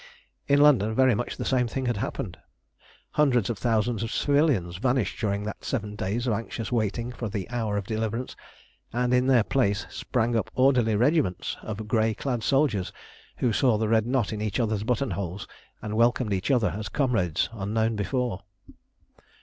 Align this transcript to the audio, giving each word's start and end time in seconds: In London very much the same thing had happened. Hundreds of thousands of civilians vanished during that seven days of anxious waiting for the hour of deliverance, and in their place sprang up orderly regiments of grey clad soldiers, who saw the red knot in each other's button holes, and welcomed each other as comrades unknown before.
In 0.47 0.59
London 0.61 0.95
very 0.95 1.13
much 1.13 1.37
the 1.37 1.45
same 1.45 1.67
thing 1.67 1.85
had 1.85 1.97
happened. 1.97 2.35
Hundreds 3.11 3.51
of 3.51 3.59
thousands 3.59 4.01
of 4.01 4.11
civilians 4.11 4.77
vanished 4.77 5.19
during 5.19 5.43
that 5.43 5.63
seven 5.63 5.95
days 5.95 6.25
of 6.25 6.33
anxious 6.33 6.71
waiting 6.71 7.11
for 7.11 7.29
the 7.29 7.47
hour 7.51 7.77
of 7.77 7.85
deliverance, 7.85 8.35
and 8.91 9.13
in 9.13 9.27
their 9.27 9.43
place 9.43 9.85
sprang 9.91 10.35
up 10.35 10.49
orderly 10.55 10.95
regiments 10.95 11.55
of 11.61 11.87
grey 11.87 12.15
clad 12.15 12.41
soldiers, 12.41 12.91
who 13.37 13.53
saw 13.53 13.77
the 13.77 13.89
red 13.89 14.07
knot 14.07 14.33
in 14.33 14.41
each 14.41 14.59
other's 14.59 14.81
button 14.83 15.11
holes, 15.11 15.47
and 15.83 15.95
welcomed 15.95 16.33
each 16.33 16.49
other 16.49 16.73
as 16.75 16.89
comrades 16.89 17.47
unknown 17.53 17.95
before. 17.95 18.41